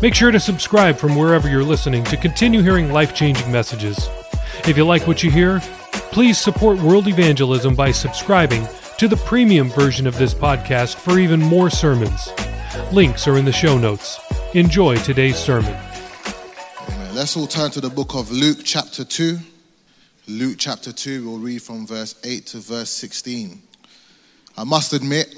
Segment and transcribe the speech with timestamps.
[0.00, 4.08] Make sure to subscribe from wherever you're listening to continue hearing life changing messages.
[4.64, 5.58] If you like what you hear,
[6.12, 11.40] please support world evangelism by subscribing to the premium version of this podcast for even
[11.40, 12.32] more sermons.
[12.92, 14.20] Links are in the show notes.
[14.54, 15.76] Enjoy today's sermon.
[16.88, 17.14] Amen.
[17.16, 19.36] Let's all turn to the book of Luke, chapter 2.
[20.28, 23.60] Luke, chapter 2, we'll read from verse 8 to verse 16.
[24.56, 25.34] I must admit,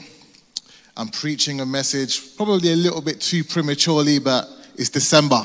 [0.99, 4.49] I'm preaching a message probably a little bit too prematurely, but
[4.81, 5.45] it's December,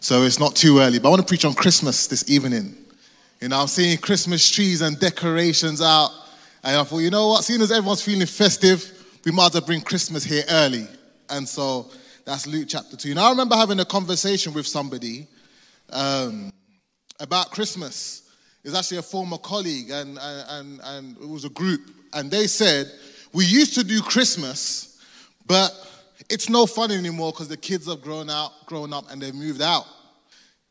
[0.00, 0.98] so it's not too early.
[0.98, 2.74] But I want to preach on Christmas this evening.
[3.38, 6.10] You know, I'm seeing Christmas trees and decorations out,
[6.64, 8.90] and I thought, you know what, seeing as everyone's feeling festive,
[9.26, 10.86] we might as well bring Christmas here early.
[11.28, 11.90] And so
[12.24, 13.12] that's Luke chapter 2.
[13.12, 15.26] Now, I remember having a conversation with somebody
[15.90, 16.50] um,
[17.20, 18.30] about Christmas.
[18.64, 22.90] It's actually a former colleague, and, and, and it was a group, and they said,
[23.34, 24.98] we used to do Christmas,
[25.46, 25.74] but
[26.28, 29.62] it's no fun anymore because the kids have grown out, grown up, and they've moved
[29.62, 29.86] out.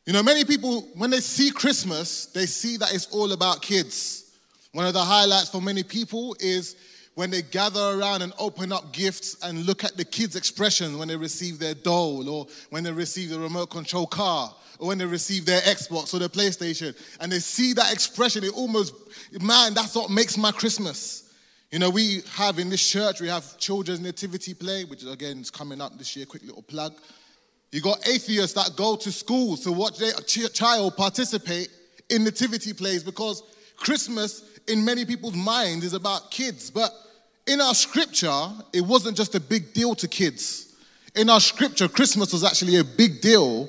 [0.06, 4.34] You know, many people, when they see Christmas, they see that it's all about kids.
[4.72, 6.76] One of the highlights for many people is
[7.14, 11.08] when they gather around and open up gifts and look at the kids' expression when
[11.08, 15.04] they receive their doll or when they receive the remote control car or when they
[15.04, 16.96] receive their Xbox or their PlayStation.
[17.20, 18.94] And they see that expression, it almost,
[19.40, 21.31] man, that's what makes my Christmas.
[21.72, 25.50] You know, we have in this church, we have children's nativity play, which again is
[25.50, 26.92] coming up this year, quick little plug.
[27.70, 30.12] You got atheists that go to school to watch their
[30.50, 31.70] child participate
[32.10, 33.42] in nativity plays because
[33.78, 36.70] Christmas, in many people's minds, is about kids.
[36.70, 36.92] But
[37.46, 40.76] in our scripture, it wasn't just a big deal to kids.
[41.14, 43.66] In our scripture, Christmas was actually a big deal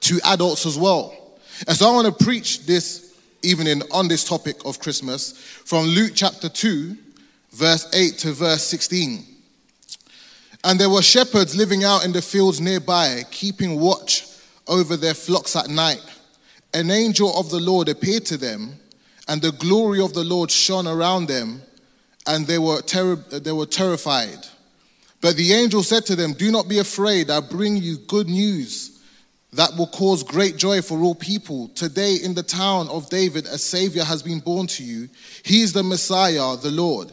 [0.00, 1.38] to adults as well.
[1.66, 6.12] And so I want to preach this evening on this topic of Christmas from Luke
[6.14, 6.98] chapter 2,
[7.52, 9.24] verse 8 to verse 16.
[10.64, 14.26] And there were shepherds living out in the fields nearby, keeping watch
[14.66, 16.02] over their flocks at night.
[16.74, 18.74] An angel of the Lord appeared to them,
[19.28, 21.62] and the glory of the Lord shone around them,
[22.26, 24.46] and they were, ter- they were terrified.
[25.20, 28.96] But the angel said to them, Do not be afraid, I bring you good news
[29.56, 31.68] that will cause great joy for all people.
[31.68, 35.08] Today, in the town of David, a Savior has been born to you.
[35.44, 37.12] He is the Messiah, the Lord.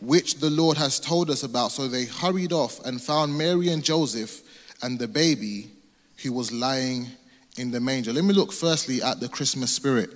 [0.00, 1.72] which the Lord has told us about.
[1.72, 4.42] So they hurried off and found Mary and Joseph
[4.82, 5.70] and the baby
[6.22, 7.08] who was lying
[7.56, 8.12] in the manger.
[8.12, 10.10] Let me look firstly at the Christmas spirit.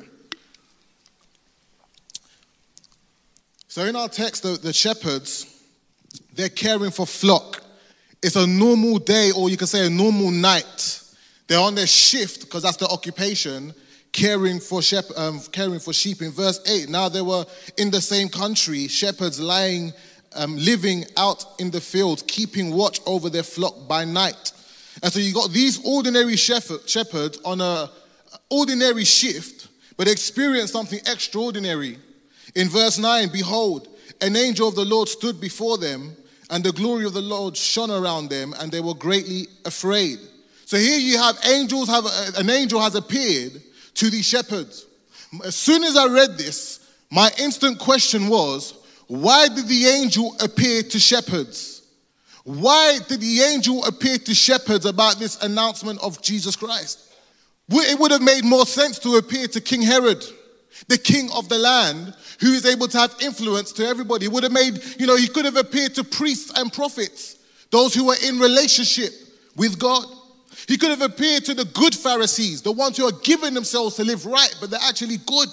[3.69, 5.51] So in our text, the, the shepherds,
[6.35, 7.63] they're caring for flock.
[8.23, 11.03] It's a normal day, or you can say a normal night.
[11.47, 13.75] They're on their shift because that's their occupation
[14.15, 16.23] caring for, shep- um, caring for sheep.
[16.23, 17.45] In verse 8, now they were
[17.77, 19.93] in the same country, shepherds lying,
[20.35, 24.53] um, living out in the fields, keeping watch over their flock by night.
[25.03, 27.91] And so you got these ordinary shepherd, shepherds on a
[28.49, 29.67] ordinary shift,
[29.97, 31.99] but experience something extraordinary.
[32.55, 33.89] In verse 9, behold,
[34.21, 36.17] an angel of the Lord stood before them,
[36.51, 40.19] and the glory of the Lord shone around them, and they were greatly afraid.
[40.67, 42.05] So here you have angels have
[42.39, 43.61] an angel has appeared
[43.95, 44.87] to the shepherds.
[45.45, 46.81] As soon as I read this,
[47.11, 48.75] my instant question was,
[49.07, 51.83] why did the angel appear to shepherds?
[52.45, 57.13] Why did the angel appear to shepherds about this announcement of Jesus Christ?
[57.69, 60.23] It would have made more sense to appear to King Herod,
[60.89, 64.27] the king of the land, who is able to have influence to everybody.
[64.27, 67.37] It would have made, you know, he could have appeared to priests and prophets,
[67.71, 69.13] those who were in relationship
[69.57, 70.05] with God.
[70.67, 74.05] He could have appeared to the good Pharisees, the ones who are giving themselves to
[74.05, 75.49] live right, but they're actually good.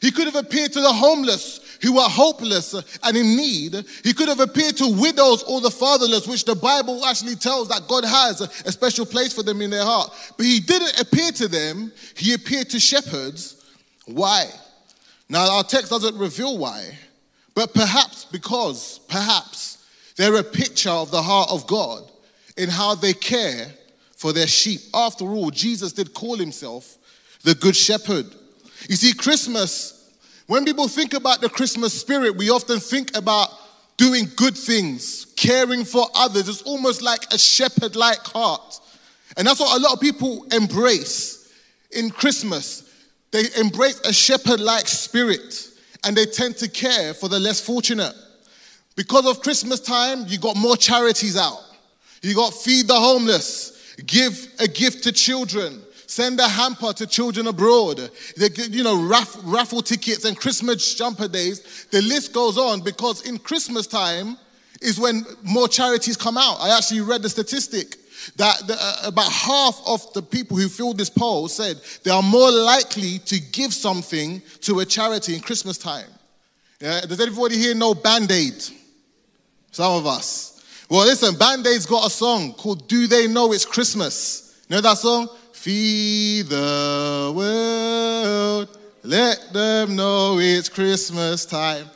[0.00, 3.84] He could have appeared to the homeless who are hopeless and in need.
[4.02, 7.88] He could have appeared to widows or the fatherless, which the Bible actually tells that
[7.88, 10.10] God has a special place for them in their heart.
[10.36, 13.62] But he didn't appear to them, he appeared to shepherds
[14.06, 14.46] Why?
[15.28, 16.98] Now, our text doesn't reveal why,
[17.54, 19.86] but perhaps because, perhaps,
[20.16, 22.10] they're a picture of the heart of God
[22.56, 23.66] in how they care
[24.16, 24.80] for their sheep.
[24.92, 26.96] After all, Jesus did call himself
[27.42, 28.26] the Good Shepherd.
[28.88, 30.12] You see, Christmas,
[30.46, 33.48] when people think about the Christmas spirit, we often think about
[33.96, 36.48] doing good things, caring for others.
[36.48, 38.80] It's almost like a shepherd like heart.
[39.36, 41.52] And that's what a lot of people embrace
[41.90, 42.90] in Christmas.
[43.30, 45.68] They embrace a shepherd like spirit
[46.04, 48.14] and they tend to care for the less fortunate.
[48.96, 51.58] Because of Christmas time, you got more charities out.
[52.22, 53.73] You got feed the homeless,
[54.06, 58.10] give a gift to children, send a hamper to children abroad.
[58.36, 61.86] They, you know, raff, raffle tickets and Christmas jumper days.
[61.90, 64.36] The list goes on because in Christmas time
[64.80, 66.58] is when more charities come out.
[66.60, 67.96] I actually read the statistic
[68.36, 72.22] that the, uh, about half of the people who filled this poll said they are
[72.22, 76.08] more likely to give something to a charity in Christmas time.
[76.80, 77.00] Yeah?
[77.02, 78.62] Does anybody here know Band Aid?
[79.70, 80.53] Some of us.
[80.90, 84.62] Well, listen, Band Aid's got a song called Do They Know It's Christmas?
[84.68, 85.28] You know that song?
[85.52, 91.86] Feed the world, let them know it's Christmas time.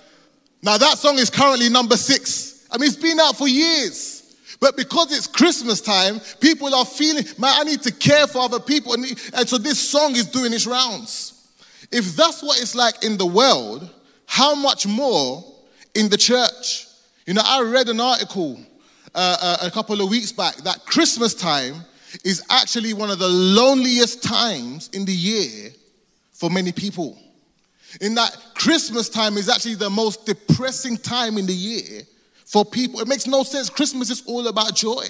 [0.62, 2.66] Now, that song is currently number six.
[2.70, 4.36] I mean, it's been out for years.
[4.58, 8.58] But because it's Christmas time, people are feeling, man, I need to care for other
[8.58, 8.94] people.
[8.94, 9.04] And,
[9.34, 11.46] and so this song is doing its rounds.
[11.92, 13.88] If that's what it's like in the world,
[14.26, 15.44] how much more
[15.94, 16.86] in the church?
[17.26, 18.58] You know, I read an article
[19.18, 21.74] uh, uh, a couple of weeks back that Christmas time
[22.24, 25.70] is actually one of the loneliest times in the year
[26.30, 27.18] for many people.
[28.00, 32.02] In that Christmas time is actually the most depressing time in the year
[32.44, 33.00] for people.
[33.00, 33.68] It makes no sense.
[33.68, 35.06] Christmas is all about joy.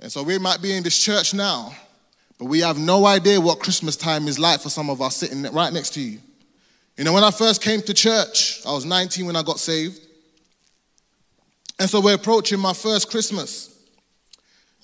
[0.00, 1.72] And so we might be in this church now,
[2.36, 5.44] but we have no idea what Christmas time is like for some of us sitting
[5.52, 6.18] right next to you.
[6.96, 10.00] You know, when I first came to church, I was 19 when I got saved.
[11.78, 13.70] And so we're approaching my first Christmas.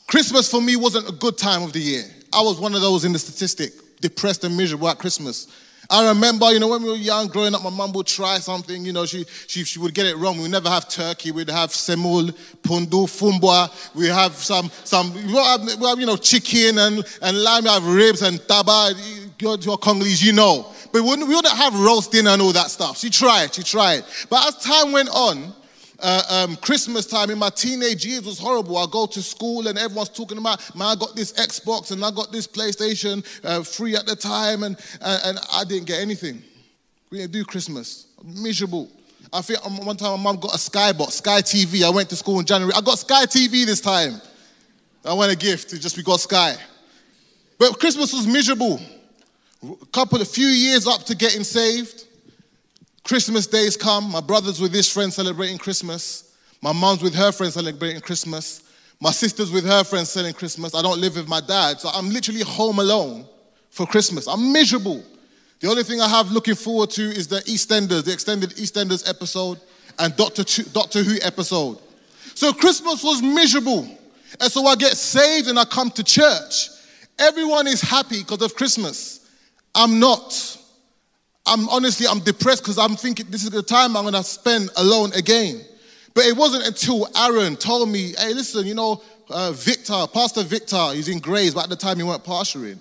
[0.09, 2.05] Christmas for me wasn't a good time of the year.
[2.33, 5.47] I was one of those in the statistic, depressed and miserable at Christmas.
[5.89, 8.85] I remember, you know, when we were young, growing up, my mum would try something,
[8.85, 10.41] you know, she, she, she would get it wrong.
[10.41, 12.31] We'd never have turkey, we'd have semul,
[12.63, 17.71] pundu, fumbwa, we have some, some we have, you know, chicken and, and lamb, we
[17.71, 18.95] have ribs and taba,
[19.41, 20.73] you're, you're Congolese, you know.
[20.93, 22.99] But we wouldn't, we wouldn't have roast dinner and all that stuff.
[22.99, 24.05] She tried, she tried.
[24.29, 25.53] But as time went on,
[26.03, 28.77] uh, um, Christmas time in my teenage years was horrible.
[28.77, 32.11] I go to school and everyone's talking about, man, I got this Xbox and I
[32.11, 36.43] got this PlayStation uh, free at the time, and, and, and I didn't get anything.
[37.11, 38.07] We didn't do Christmas.
[38.25, 38.89] Miserable.
[39.33, 41.83] I think um, one time my mom got a Skybox, Sky TV.
[41.85, 42.73] I went to school in January.
[42.75, 44.21] I got Sky TV this time.
[45.05, 45.73] I went a gift.
[45.73, 46.57] It just we got Sky.
[47.59, 48.81] But Christmas was miserable.
[49.63, 52.07] A couple, a few years up to getting saved.
[53.11, 56.33] Christmas days come, my brother's with his friends celebrating Christmas.
[56.63, 58.63] My mom's with her friends celebrating Christmas.
[59.01, 60.77] My sister's with her friends celebrating Christmas.
[60.77, 63.27] I don't live with my dad, so I'm literally home alone
[63.71, 64.29] for Christmas.
[64.29, 65.03] I'm miserable.
[65.59, 69.59] The only thing I have looking forward to is the EastEnders, the extended EastEnders episode
[69.99, 71.79] and Doctor, Doctor Who episode.
[72.37, 73.89] So Christmas was miserable.
[74.41, 76.69] And so I get saved and I come to church.
[77.19, 79.29] Everyone is happy because of Christmas.
[79.75, 80.59] I'm not.
[81.47, 84.71] I'm honestly, I'm depressed because I'm thinking this is the time I'm going to spend
[84.77, 85.61] alone again.
[86.15, 90.93] But it wasn't until Aaron told me, hey, listen, you know, uh, Victor, Pastor Victor,
[90.93, 92.79] he's in Grays, but at the time he weren't pastoring.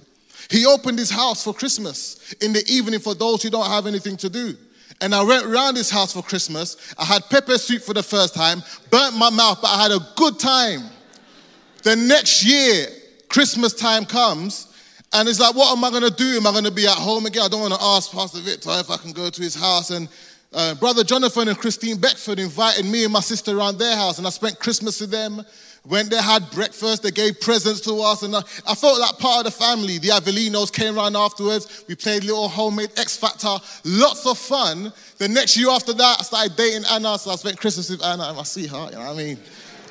[0.50, 4.18] He opened his house for Christmas in the evening for those who don't have anything
[4.18, 4.56] to do.
[5.02, 6.94] And I went around his house for Christmas.
[6.98, 10.00] I had pepper soup for the first time, burnt my mouth, but I had a
[10.16, 10.82] good time.
[11.84, 12.88] The next year,
[13.30, 14.69] Christmas time comes,
[15.14, 16.38] and it's like, what am I going to do?
[16.38, 17.44] Am I going to be at home again?
[17.44, 19.90] I don't want to ask Pastor Victor if I can go to his house.
[19.90, 20.08] And
[20.54, 24.28] uh, Brother Jonathan and Christine Beckford invited me and my sister around their house, and
[24.28, 25.44] I spent Christmas with them.
[25.86, 29.46] Went there, had breakfast, they gave presents to us, and I, I felt like part
[29.46, 29.98] of the family.
[29.98, 31.86] The Avelinos came around afterwards.
[31.88, 34.92] We played little homemade X Factor, lots of fun.
[35.18, 38.24] The next year after that, I started dating Anna, so I spent Christmas with Anna
[38.24, 39.38] and my sweetheart, you know what I mean?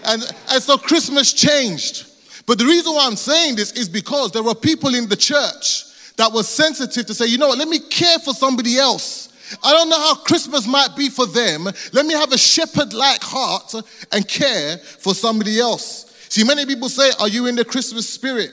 [0.05, 2.08] And, and so Christmas changed.
[2.49, 5.85] But the reason why I'm saying this is because there were people in the church
[6.17, 9.29] that were sensitive to say, you know what, let me care for somebody else.
[9.63, 11.65] I don't know how Christmas might be for them.
[11.93, 13.75] Let me have a shepherd like heart
[14.13, 16.07] and care for somebody else.
[16.31, 18.51] See, many people say, Are you in the Christmas spirit?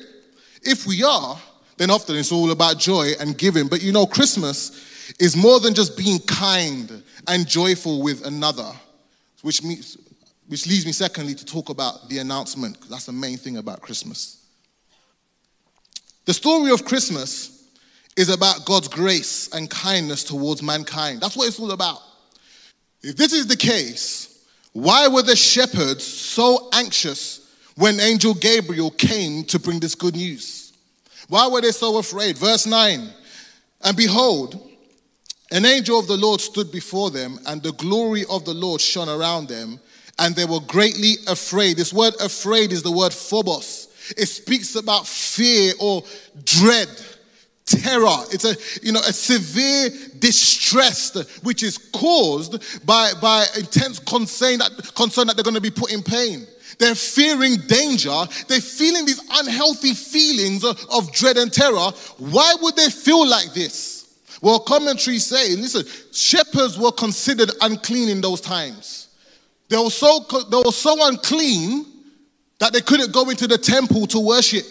[0.62, 1.40] If we are,
[1.78, 3.70] then often it's all about joy and giving.
[3.70, 8.72] But you know, Christmas is more than just being kind and joyful with another,
[9.42, 9.98] which means
[10.48, 13.82] which leads me, secondly, to talk about the announcement, because that's the main thing about
[13.82, 14.46] Christmas.
[16.26, 17.70] The story of Christmas
[18.16, 21.22] is about God's grace and kindness towards mankind.
[21.22, 22.00] That's what it's all about.
[23.02, 29.44] If this is the case, why were the shepherds so anxious when angel Gabriel came
[29.46, 30.74] to bring this good news?
[31.28, 32.38] Why were they so afraid?
[32.38, 33.10] Verse 9
[33.84, 34.70] And behold,
[35.52, 39.10] an angel of the Lord stood before them, and the glory of the Lord shone
[39.10, 39.80] around them,
[40.20, 41.78] and they were greatly afraid.
[41.78, 43.88] This word afraid is the word phobos.
[44.18, 46.04] It speaks about fear or
[46.44, 46.90] dread,
[47.66, 48.18] terror.
[48.32, 48.56] It's a
[48.86, 55.36] you know a severe distress which is caused by, by intense concern that concern that
[55.36, 56.46] they're going to be put in pain.
[56.78, 58.26] They're fearing danger.
[58.48, 61.92] They're feeling these unhealthy feelings of, dread and terror.
[62.18, 64.20] Why would they feel like this?
[64.42, 69.05] Well, commentaries say, listen, shepherds were considered unclean in those times.
[69.70, 71.86] They were so, they were so unclean
[72.60, 74.66] that they couldn't go into the temple to worship.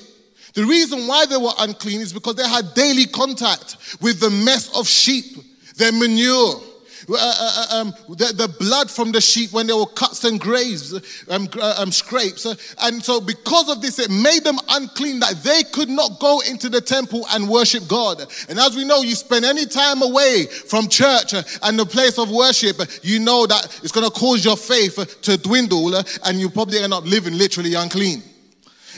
[0.55, 4.77] The reason why they were unclean is because they had daily contact with the mess
[4.79, 5.25] of sheep,
[5.77, 6.61] their manure,
[7.09, 10.41] uh, uh, uh, um, the, the, blood from the sheep when there were cuts and
[10.41, 10.95] graves,
[11.29, 12.47] um, uh, um, scrapes.
[12.83, 16.69] and so, because of this, it made them unclean that they could not go into
[16.69, 18.25] the temple and worship God.
[18.49, 22.31] And as we know, you spend any time away from church and the place of
[22.31, 26.79] worship, you know that it's going to cause your faith to dwindle and you probably
[26.79, 28.23] end up living literally unclean.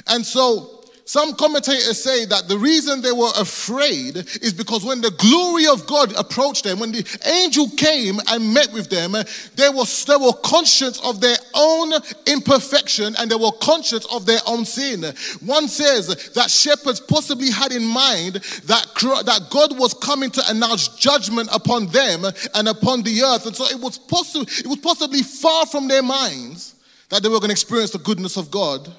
[0.06, 0.75] And so,
[1.06, 5.86] some commentators say that the reason they were afraid is because when the glory of
[5.86, 10.32] God approached them, when the angel came and met with them, they were, they were
[10.42, 11.92] conscious of their own
[12.26, 15.04] imperfection and they were conscious of their own sin.
[15.44, 18.34] One says that shepherds possibly had in mind
[18.64, 18.86] that,
[19.26, 23.46] that God was coming to announce judgment upon them and upon the earth.
[23.46, 26.74] And so it was, possible, it was possibly far from their minds
[27.10, 28.92] that they were going to experience the goodness of God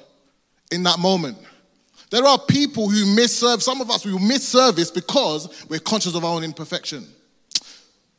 [0.72, 1.38] in that moment.
[2.10, 6.16] There are people who miss service, some of us who miss service because we're conscious
[6.16, 7.06] of our own imperfection.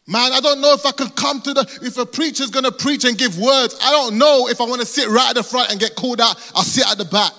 [0.07, 3.04] Man, I don't know if I can come to the, if a preacher's gonna preach
[3.04, 5.78] and give words, I don't know if I wanna sit right at the front and
[5.78, 7.33] get called out, I'll sit at the back.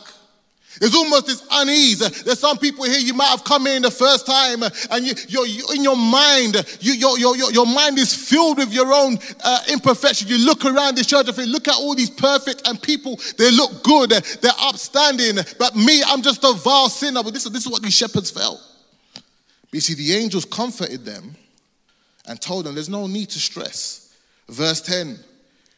[0.80, 2.00] There's almost this unease.
[2.24, 5.46] There's some people here, you might have come in the first time and you, you're,
[5.46, 10.28] you're in your mind, you, your, your, mind is filled with your own uh, imperfection.
[10.28, 13.52] You look around the church and you look at all these perfect and people, they
[13.52, 15.38] look good, they're upstanding.
[15.58, 17.24] But me, I'm just a vile sinner.
[17.24, 18.62] But this, this is what these shepherds felt.
[19.14, 21.36] But you see, the angels comforted them
[22.28, 24.16] and told them there's no need to stress.
[24.48, 25.20] Verse 10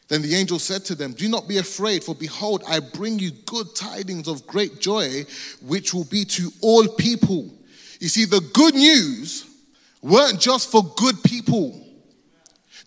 [0.08, 3.30] then the angel said to them, Do not be afraid, for behold, I bring you
[3.46, 5.24] good tidings of great joy,
[5.62, 7.50] which will be to all people.
[8.00, 9.46] You see, the good news
[10.02, 11.86] weren't just for good people,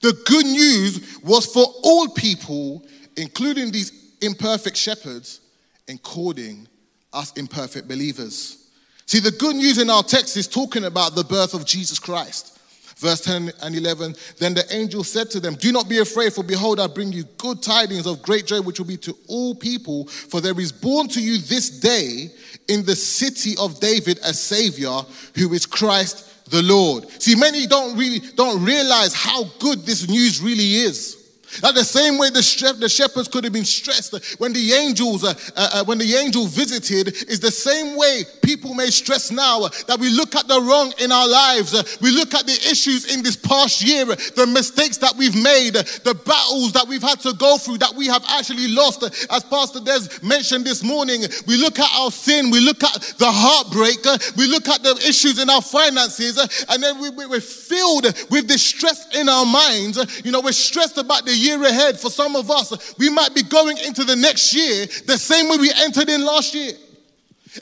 [0.01, 2.85] the good news was for all people,
[3.17, 5.39] including these imperfect shepherds,
[5.87, 6.67] including
[7.13, 8.69] us imperfect believers.
[9.07, 12.54] See, the good news in our text is talking about the birth of Jesus Christ.
[12.97, 16.43] Verse 10 and 11 Then the angel said to them, Do not be afraid, for
[16.43, 20.05] behold, I bring you good tidings of great joy, which will be to all people.
[20.07, 22.31] For there is born to you this day
[22.67, 25.01] in the city of David a Savior
[25.35, 27.09] who is Christ the Lord.
[27.21, 31.24] See, many don't really don't realize how good this news really is.
[31.61, 35.69] Like the same way the, shepherds could have been stressed when the angels, uh, uh,
[35.73, 40.09] uh, when the angel visited, is the same way people may stress now that we
[40.09, 43.83] look at the wrong in our lives, we look at the issues in this past
[43.83, 47.93] year, the mistakes that we've made, the battles that we've had to go through that
[47.95, 49.03] we have actually lost.
[49.03, 53.31] As Pastor Des mentioned this morning, we look at our sin, we look at the
[53.31, 54.03] heartbreak,
[54.37, 56.37] we look at the issues in our finances,
[56.69, 60.23] and then we, we're filled with distress in our minds.
[60.23, 61.99] You know, we're stressed about the year ahead.
[61.99, 65.57] For some of us, we might be going into the next year the same way
[65.57, 66.73] we entered in last year.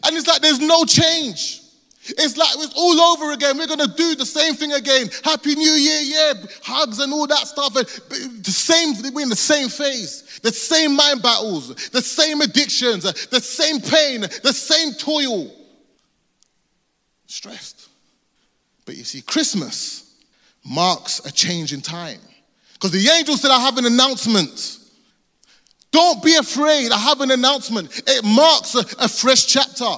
[0.04, 1.62] And it's like there's no change.
[2.06, 3.58] It's like it's all over again.
[3.58, 5.10] We're gonna do the same thing again.
[5.24, 7.74] Happy New Year, yeah, hugs and all that stuff.
[7.74, 13.40] The same, we're in the same phase, the same mind battles, the same addictions, the
[13.40, 15.50] same pain, the same toil.
[17.28, 17.88] Stressed.
[18.86, 20.14] But you see, Christmas
[20.66, 22.20] marks a change in time.
[22.84, 24.78] Because the angel said, I have an announcement.
[25.92, 26.92] Don't be afraid.
[26.92, 28.04] I have an announcement.
[28.06, 29.90] It marks a, a fresh chapter.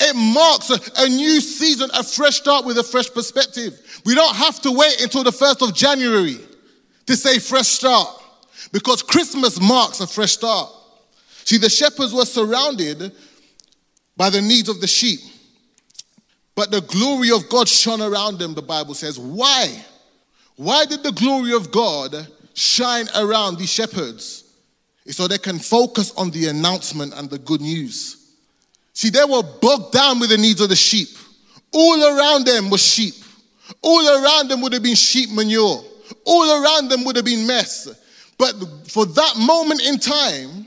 [0.00, 3.78] It marks a, a, new season, a fresh start with a fresh perspective.
[4.06, 6.38] We don't have to wait until the 1st of January
[7.04, 8.08] to say fresh start
[8.72, 10.70] because Christmas marks a fresh start.
[11.44, 13.12] See, the shepherds were surrounded
[14.16, 15.20] by the needs of the sheep,
[16.54, 19.18] but the glory of God shone around them, the Bible says.
[19.18, 19.84] Why?
[20.56, 24.44] Why did the glory of God shine around these shepherds?
[25.04, 28.24] It's so they can focus on the announcement and the good news.
[28.92, 31.08] See, they were bogged down with the needs of the sheep,
[31.72, 33.14] All around them was sheep.
[33.82, 35.82] All around them would have been sheep manure.
[36.24, 37.88] All around them would have been mess.
[38.38, 38.54] But
[38.88, 40.66] for that moment in time,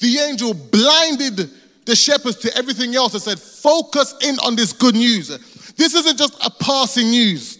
[0.00, 1.50] the angel blinded
[1.84, 5.28] the shepherds to everything else and said, Focus in on this good news.
[5.76, 7.58] This isn't just a passing news,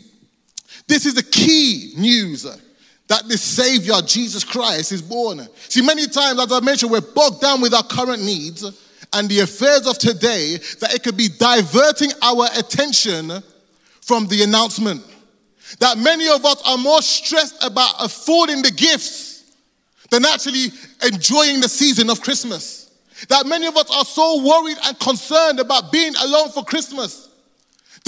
[0.89, 2.57] this is the key news uh,
[3.09, 5.47] that this Savior, Jesus Christ, is born.
[5.69, 8.65] See, many times, as I mentioned, we're bogged down with our current needs
[9.13, 13.43] and the affairs of today that it could be diverting our attention
[14.01, 15.03] from the announcement.
[15.79, 19.57] That many of us are more stressed about affording the gifts
[20.11, 20.69] than actually
[21.05, 22.91] enjoying the season of Christmas.
[23.29, 27.28] That many of us are so worried and concerned about being alone for Christmas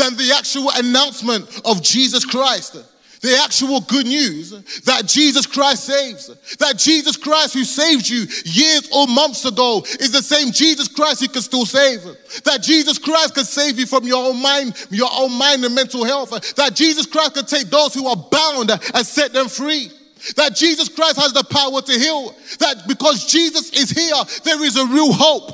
[0.00, 2.76] than the actual announcement of Jesus Christ
[3.21, 4.50] the actual good news
[4.85, 10.11] that Jesus Christ saves, that Jesus Christ who saved you years or months ago is
[10.11, 12.02] the same Jesus Christ who can still save,
[12.45, 16.02] that Jesus Christ can save you from your own mind, your own mind and mental
[16.02, 19.90] health, that Jesus Christ can take those who are bound and set them free.
[20.37, 22.35] That Jesus Christ has the power to heal.
[22.59, 24.14] That because Jesus is here,
[24.45, 25.50] there is a real hope.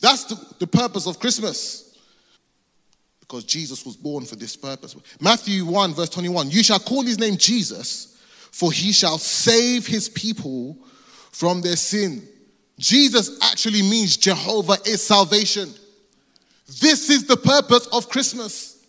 [0.00, 1.87] That's the, the purpose of Christmas
[3.28, 4.96] because Jesus was born for this purpose.
[5.20, 8.18] Matthew 1, verse 21 You shall call his name Jesus,
[8.50, 10.78] for he shall save his people
[11.30, 12.26] from their sin.
[12.78, 15.68] Jesus actually means Jehovah is salvation.
[16.80, 18.86] This is the purpose of Christmas.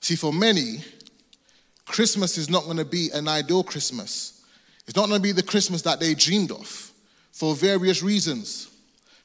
[0.00, 0.84] See, for many,
[1.86, 4.44] Christmas is not going to be an ideal Christmas.
[4.86, 6.92] It's not going to be the Christmas that they dreamed of
[7.32, 8.68] for various reasons.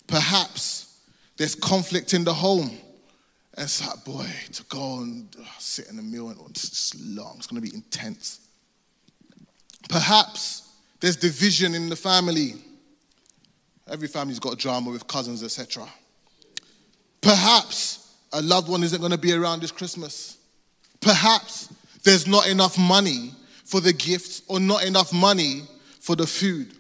[0.08, 1.00] Perhaps
[1.38, 2.72] there's conflict in the home.
[3.55, 7.36] And it's like, boy, to go and uh, sit in the meal and it's long,
[7.38, 8.39] it's going to be intense.
[9.89, 12.55] Perhaps there's division in the family.
[13.88, 15.88] Every family's got drama with cousins, etc.
[17.22, 20.38] Perhaps a loved one isn't going to be around this Christmas.
[21.00, 21.72] Perhaps
[22.03, 23.33] there's not enough money
[23.66, 25.63] for the gifts or not enough money
[26.00, 26.74] for the food.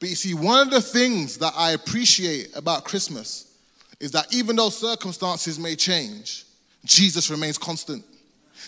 [0.00, 3.47] But you see, one of the things that I appreciate about Christmas
[4.00, 6.44] is that even though circumstances may change,
[6.84, 8.04] Jesus remains constant.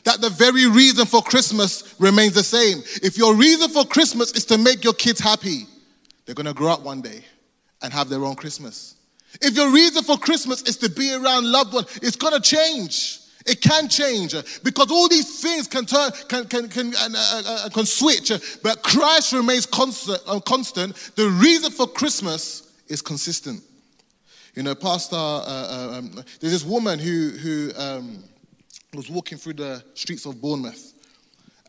[0.05, 2.83] That the very reason for Christmas remains the same.
[3.03, 5.67] If your reason for Christmas is to make your kids happy,
[6.25, 7.25] they're gonna grow up one day
[7.83, 8.97] and have their own Christmas.
[9.41, 13.19] If your reason for Christmas is to be around loved ones, it's gonna change.
[13.47, 17.69] It can change because all these things can turn, can can can uh, uh, uh,
[17.71, 18.33] can switch.
[18.63, 20.21] But Christ remains constant.
[20.27, 20.95] Uh, constant.
[21.17, 23.63] The reason for Christmas is consistent.
[24.55, 28.25] You know, Pastor, uh, uh, um, there's this woman who, who um,
[28.95, 30.93] was walking through the streets of Bournemouth.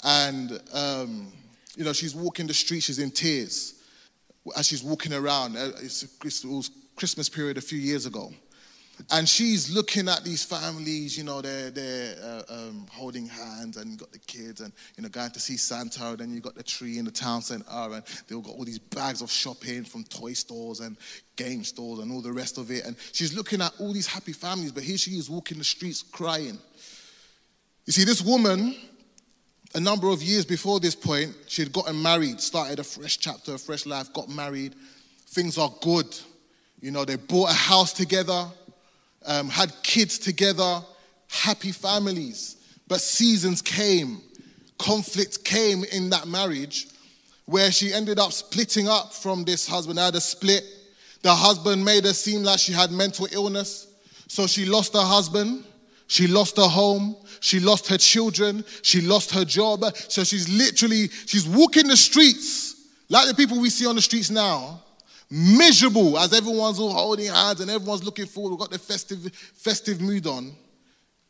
[0.04, 1.32] And, um,
[1.76, 3.76] you know, she's walking the street, she's in tears
[4.58, 5.56] as she's walking around.
[5.56, 8.34] Uh, it's, it was Christmas period a few years ago.
[9.10, 13.98] And she's looking at these families, you know, they're, they're uh, um, holding hands and
[13.98, 16.10] got the kids and, you know, going to see Santa.
[16.10, 18.80] And then you got the tree in the town center and they've got all these
[18.80, 20.98] bags of shopping from toy stores and
[21.36, 22.86] game stores and all the rest of it.
[22.86, 26.04] And she's looking at all these happy families, but here she is walking the streets
[26.04, 26.60] crying.
[27.86, 28.76] You see, this woman,
[29.74, 33.56] a number of years before this point, she had gotten married, started a fresh chapter,
[33.56, 34.76] a fresh life, got married.
[35.28, 36.08] Things are good.
[36.82, 38.48] You know, they bought a house together
[39.26, 40.82] um, had kids together,
[41.30, 42.58] happy families.
[42.88, 44.22] But seasons came,
[44.78, 46.88] conflict came in that marriage
[47.46, 49.98] where she ended up splitting up from this husband.
[49.98, 50.64] They had a split.
[51.22, 53.88] The husband made her seem like she had mental illness.
[54.28, 55.66] So she lost her husband.
[56.08, 57.16] She lost her home.
[57.42, 58.64] She lost her children.
[58.82, 59.84] She lost her job.
[59.96, 64.30] So she's literally, she's walking the streets like the people we see on the streets
[64.30, 64.82] now
[65.32, 68.52] miserable as everyone's all holding hands and everyone's looking forward.
[68.52, 70.52] We've got the festive, festive mood on.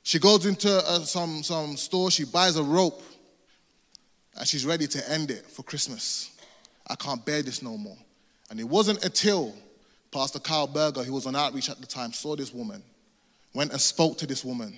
[0.01, 3.03] She goes into uh, some, some store, she buys a rope,
[4.35, 6.35] and she's ready to end it for Christmas.
[6.87, 7.97] I can't bear this no more.
[8.49, 9.53] And it wasn't until
[10.11, 12.81] Pastor Carl Berger, who was on outreach at the time, saw this woman,
[13.53, 14.73] went and spoke to this woman.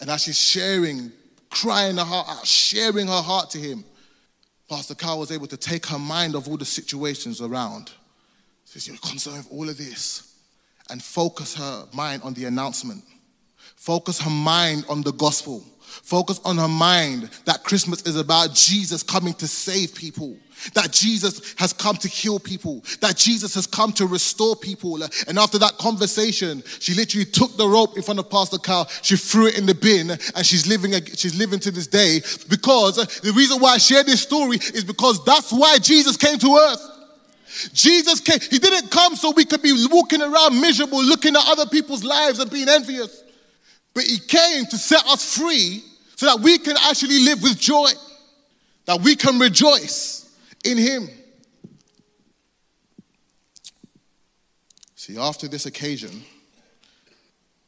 [0.00, 1.12] And as she's sharing,
[1.50, 3.84] crying her heart out, sharing her heart to him,
[4.68, 7.92] Pastor Carl was able to take her mind of all the situations around
[8.70, 10.32] says, you conserve all of this.
[10.90, 13.02] And focus her mind on the announcement.
[13.76, 15.64] Focus her mind on the gospel.
[15.80, 20.36] Focus on her mind that Christmas is about Jesus coming to save people,
[20.74, 25.02] that Jesus has come to heal people, that Jesus has come to restore people.
[25.26, 29.16] And after that conversation, she literally took the rope in front of Pastor Carl, she
[29.16, 32.20] threw it in the bin, and she's living, she's living to this day.
[32.48, 36.54] Because the reason why I share this story is because that's why Jesus came to
[36.54, 36.99] earth.
[37.72, 41.66] Jesus came, he didn't come so we could be walking around miserable, looking at other
[41.66, 43.22] people's lives and being envious.
[43.94, 45.82] but he came to set us free
[46.16, 47.90] so that we can actually live with joy,
[48.86, 50.30] that we can rejoice
[50.64, 51.08] in him.
[54.94, 56.22] See, after this occasion,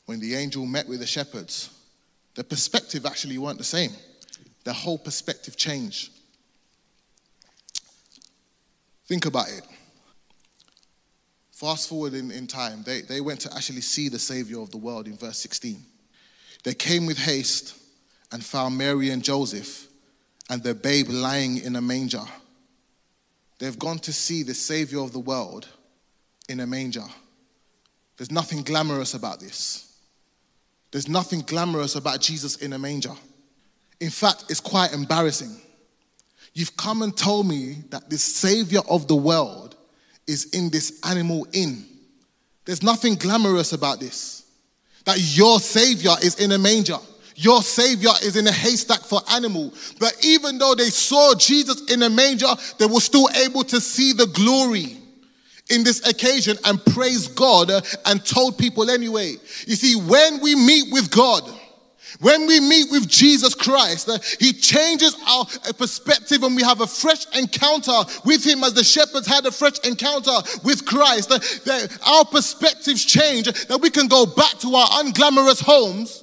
[0.06, 1.70] when the angel met with the shepherds,
[2.34, 3.90] the perspective actually weren't the same.
[4.64, 6.12] The whole perspective changed.
[9.06, 9.64] Think about it.
[11.62, 14.78] Fast forward in, in time, they, they went to actually see the Savior of the
[14.78, 15.80] world in verse 16.
[16.64, 17.78] They came with haste
[18.32, 19.86] and found Mary and Joseph
[20.50, 22.24] and their babe lying in a manger.
[23.60, 25.68] They've gone to see the Savior of the world
[26.48, 27.04] in a manger.
[28.16, 30.00] There's nothing glamorous about this.
[30.90, 33.14] There's nothing glamorous about Jesus in a manger.
[34.00, 35.56] In fact, it's quite embarrassing.
[36.54, 39.71] You've come and told me that this Savior of the world
[40.26, 41.84] is in this animal inn.
[42.64, 44.44] There's nothing glamorous about this.
[45.04, 46.98] That your Savior is in a manger.
[47.34, 49.72] Your Savior is in a haystack for animal.
[49.98, 52.46] But even though they saw Jesus in a manger,
[52.78, 54.96] they were still able to see the glory
[55.70, 57.70] in this occasion and praise God
[58.06, 59.36] and told people anyway.
[59.66, 61.42] You see, when we meet with God,
[62.22, 66.80] when we meet with Jesus Christ, uh, He changes our uh, perspective and we have
[66.80, 70.30] a fresh encounter with Him as the shepherds had a fresh encounter
[70.64, 71.32] with Christ.
[71.32, 76.22] Uh, that our perspectives change, that we can go back to our unglamorous homes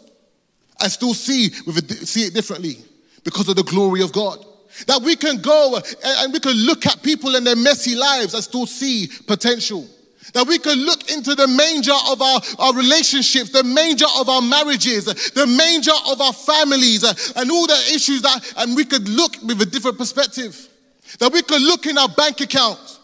[0.80, 2.78] and still see, with a, see it differently
[3.26, 4.46] because of the glory of God.
[4.88, 8.42] That we can go and we can look at people and their messy lives and
[8.42, 9.86] still see potential.
[10.34, 14.42] That we can look into the manger of our, our relationships, the manger of our
[14.42, 19.08] marriages, the manger of our families, uh, and all the issues that, and we could
[19.08, 20.68] look with a different perspective.
[21.20, 23.00] That we could look in our bank account,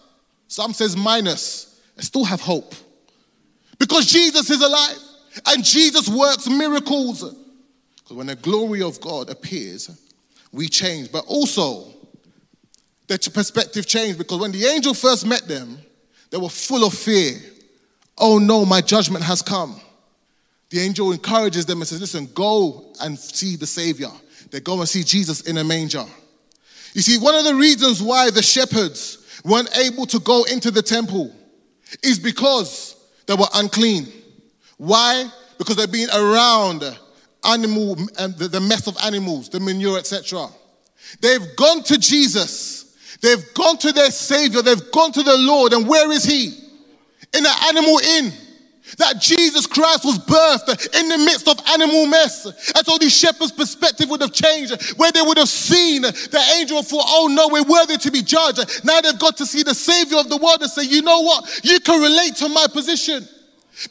[0.47, 2.75] some says minus, and still have hope.
[3.79, 4.99] Because Jesus is alive
[5.47, 7.21] and Jesus works miracles.
[7.97, 9.89] Because when the glory of God appears,
[10.51, 11.11] we change.
[11.11, 11.87] But also,
[13.07, 15.79] the perspective changed because when the angel first met them,
[16.29, 17.33] they were full of fear.
[18.17, 19.79] Oh no, my judgment has come.
[20.69, 24.09] The angel encourages them and says, Listen, go and see the Savior.
[24.51, 26.05] They go and see Jesus in a manger.
[26.93, 30.81] You see, one of the reasons why the shepherds weren't able to go into the
[30.81, 31.33] temple
[32.01, 32.95] is because
[33.27, 34.07] they were unclean.
[34.77, 35.29] Why?
[35.57, 36.83] Because they've been around
[37.43, 40.47] animal and the mess of animals, the manure, etc.
[41.21, 42.84] They've gone to Jesus
[43.25, 46.53] They've gone to their Savior, they've gone to the Lord, and where is He?
[47.33, 48.31] In an animal inn.
[48.99, 52.45] That Jesus Christ was birthed in the midst of animal mess.
[52.45, 56.83] And so the shepherd's perspective would have changed, where they would have seen the angel
[56.83, 58.85] for, oh no, we're worthy to be judged.
[58.85, 61.61] Now they've got to see the Savior of the world and say, you know what?
[61.63, 63.27] You can relate to my position.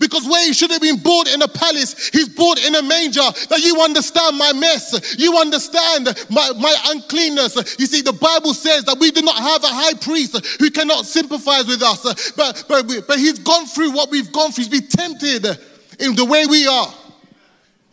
[0.00, 3.20] Because where he should have been born in a palace, he's born in a manger.
[3.48, 5.16] That you understand my mess.
[5.18, 7.78] You understand my, my uncleanness.
[7.78, 11.06] You see, the Bible says that we do not have a high priest who cannot
[11.06, 12.32] sympathize with us.
[12.32, 14.64] But, but, but he's gone through what we've gone through.
[14.64, 15.46] He's been tempted
[16.00, 16.92] in the way we are,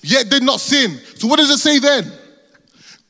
[0.02, 1.00] yet did not sin.
[1.16, 2.12] So what does it say then?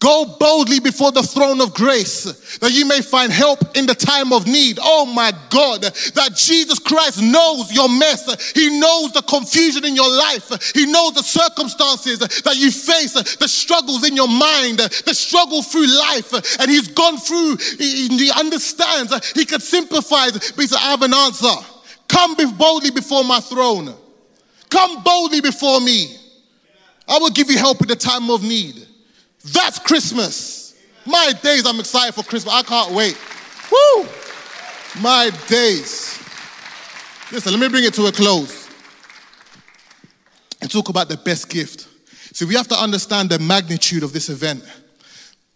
[0.02, 4.34] Go boldly before the throne of grace that you may find help in the time
[4.34, 4.80] of need.
[4.82, 8.52] Oh my God, that Jesus Christ knows your mess.
[8.54, 10.74] He knows the confusion in your life.
[10.74, 15.86] He knows the circumstances that you face, the struggles in your mind, the struggle through
[15.86, 16.34] life.
[16.60, 20.32] And He's gone through, He, understands, He can sympathize.
[20.32, 21.54] But He said, I have an answer.
[22.08, 23.94] Come boldly before my throne.
[24.72, 26.18] Come boldly before me.
[27.08, 28.88] I will give you help in the time of need.
[29.44, 30.76] That's Christmas.
[31.06, 32.54] My days, I'm excited for Christmas.
[32.54, 33.18] I can't wait.
[33.72, 34.08] Woo!
[35.02, 36.20] My days.
[37.32, 38.70] Listen, let me bring it to a close
[40.62, 41.88] and talk about the best gift.
[42.34, 44.64] See, we have to understand the magnitude of this event.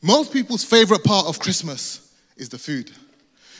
[0.01, 2.91] Most people's favorite part of Christmas is the food,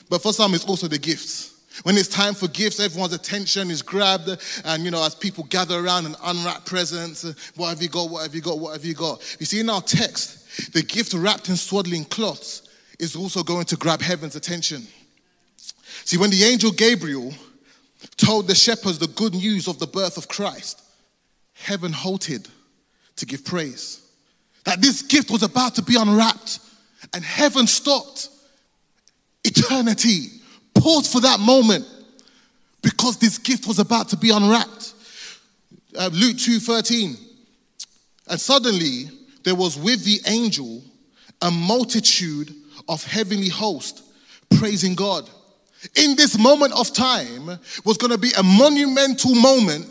[0.10, 1.55] but for some, it's also the gifts.
[1.84, 4.30] When it's time for gifts, everyone's attention is grabbed,
[4.64, 8.10] and you know, as people gather around and unwrap presents, uh, what have you got?
[8.10, 8.60] What have you got?
[8.60, 9.38] What have you got?
[9.40, 13.76] You see, in our text, the gift wrapped in swaddling cloths is also going to
[13.76, 14.84] grab heaven's attention.
[16.06, 17.34] See, when the angel Gabriel
[18.16, 20.82] told the shepherds the good news of the birth of Christ,
[21.54, 22.48] heaven halted
[23.18, 24.02] to give praise.
[24.64, 26.60] That this gift was about to be unwrapped,
[27.14, 28.30] and heaven stopped.
[29.44, 30.35] Eternity
[30.76, 31.86] paused for that moment
[32.82, 34.94] because this gift was about to be unwrapped.
[35.98, 37.18] Uh, Luke 2:13.
[38.28, 39.10] And suddenly
[39.44, 40.84] there was with the angel
[41.42, 42.54] a multitude
[42.88, 44.02] of heavenly hosts
[44.58, 45.30] praising God.
[45.96, 49.88] In this moment of time was going to be a monumental moment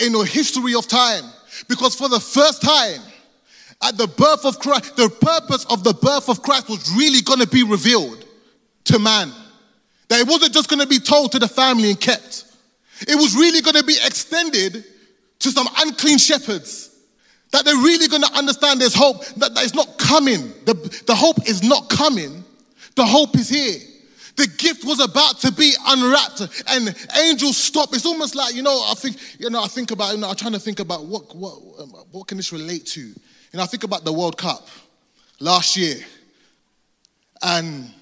[0.00, 1.24] in the history of time
[1.68, 3.00] Because for the first time,
[3.82, 7.40] at the birth of Christ, the purpose of the birth of Christ was really going
[7.40, 8.24] to be revealed
[8.84, 9.32] to man.
[10.10, 12.44] That it wasn't just going to be told to the family and kept.
[13.02, 14.84] It was really going to be extended
[15.38, 16.90] to some unclean shepherds.
[17.52, 20.52] That they're really going to understand there's hope, that, that it's not coming.
[20.66, 20.74] The,
[21.06, 22.44] the hope is not coming,
[22.96, 23.78] the hope is here.
[24.34, 27.90] The gift was about to be unwrapped, and angels stop.
[27.92, 28.86] It's almost like you know.
[28.88, 29.62] I think you know.
[29.62, 30.14] I think about.
[30.14, 33.00] You know, I'm trying to think about what what um, what can this relate to.
[33.00, 33.16] You
[33.52, 34.68] know, I think about the World Cup
[35.40, 35.96] last year,
[37.42, 37.92] and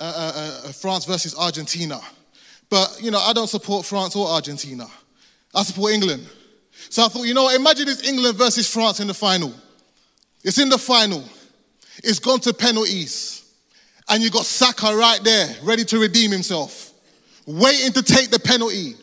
[0.00, 2.00] uh, uh, uh, France versus Argentina.
[2.68, 4.86] But you know, I don't support France or Argentina.
[5.54, 6.26] I support England.
[6.90, 9.52] So I thought, you know, imagine it's England versus France in the final.
[10.42, 11.22] It's in the final.
[12.02, 13.52] It's gone to penalties.
[14.08, 16.92] And you got Saka right there, ready to redeem himself,
[17.46, 18.94] waiting to take the penalty.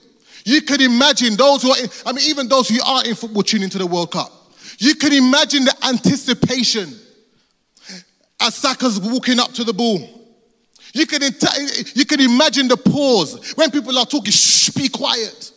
[0.46, 3.44] You could imagine those who are, in, I mean, even those who aren't in football
[3.44, 4.32] tuning into the World Cup.
[4.78, 6.94] You could imagine the anticipation
[8.40, 10.21] as Saka's walking up to the ball.
[10.94, 11.22] You can,
[11.96, 15.52] you can imagine the pause when people are talking, shh, be quiet.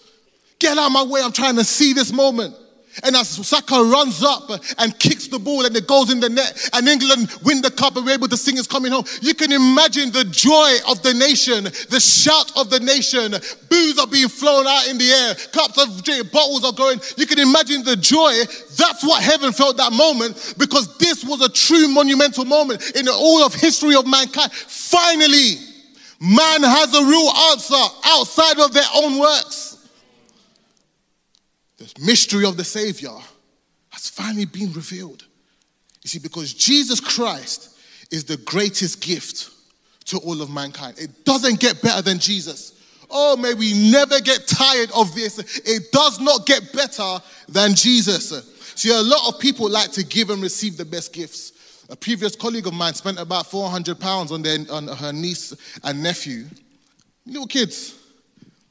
[0.58, 2.54] Get out of my way, I'm trying to see this moment.
[3.02, 6.70] And as Saka runs up and kicks the ball and it goes in the net
[6.72, 9.50] and England win the cup and we're able to sing it's coming home, you can
[9.50, 13.32] imagine the joy of the nation, the shout of the nation.
[13.68, 17.00] Boos are being flown out in the air, cups of drink, bottles are going.
[17.16, 18.32] You can imagine the joy.
[18.76, 23.44] That's what heaven felt that moment because this was a true monumental moment in all
[23.44, 24.52] of history of mankind.
[24.52, 25.58] Finally,
[26.20, 29.73] man has a real answer outside of their own works
[31.78, 33.14] the mystery of the Savior
[33.90, 35.24] has finally been revealed.
[36.02, 37.76] You see, because Jesus Christ
[38.10, 39.50] is the greatest gift
[40.06, 40.98] to all of mankind.
[40.98, 42.72] It doesn't get better than Jesus.
[43.10, 45.38] Oh, may we never get tired of this.
[45.64, 48.32] It does not get better than Jesus.
[48.74, 51.52] See, a lot of people like to give and receive the best gifts.
[51.90, 56.02] A previous colleague of mine spent about 400 pounds on, their, on her niece and
[56.02, 56.46] nephew,
[57.26, 57.94] little kids,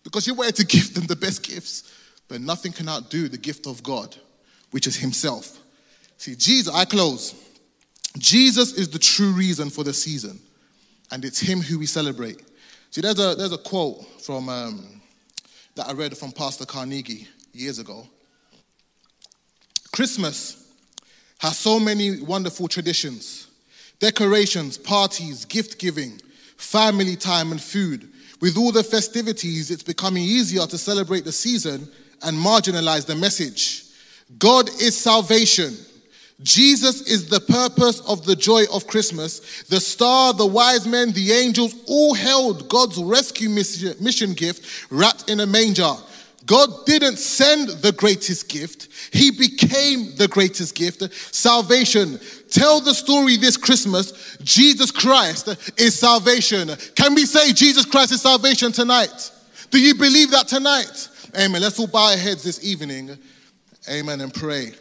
[0.04, 1.93] because she wanted to give them the best gifts.
[2.34, 4.16] But nothing can outdo the gift of God,
[4.72, 5.60] which is Himself.
[6.18, 7.36] See, Jesus, I close.
[8.18, 10.40] Jesus is the true reason for the season,
[11.12, 12.42] and it's Him who we celebrate.
[12.90, 15.00] See, there's a, there's a quote from, um,
[15.76, 18.08] that I read from Pastor Carnegie years ago.
[19.92, 20.74] Christmas
[21.38, 23.46] has so many wonderful traditions
[24.00, 26.20] decorations, parties, gift giving,
[26.58, 28.10] family time, and food.
[28.42, 31.88] With all the festivities, it's becoming easier to celebrate the season
[32.22, 33.84] and marginalize the message.
[34.38, 35.76] God is salvation.
[36.42, 39.64] Jesus is the purpose of the joy of Christmas.
[39.64, 45.40] The star, the wise men, the angels all held God's rescue mission gift wrapped in
[45.40, 45.94] a manger.
[46.46, 51.02] God didn't send the greatest gift, He became the greatest gift
[51.34, 52.20] salvation.
[52.50, 55.48] Tell the story this Christmas Jesus Christ
[55.78, 56.70] is salvation.
[56.96, 59.32] Can we say Jesus Christ is salvation tonight?
[59.70, 61.10] Do you believe that tonight?
[61.36, 61.62] Amen.
[61.62, 63.18] Let's all bow our heads this evening.
[63.90, 64.22] Amen.
[64.22, 64.74] And pray.